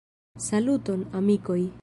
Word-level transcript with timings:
Saluton, 0.45 1.01
amikoj! 1.21 1.61